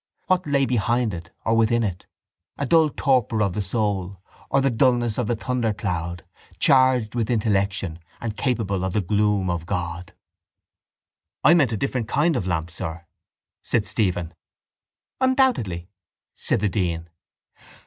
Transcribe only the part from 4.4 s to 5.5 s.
or the dullness of the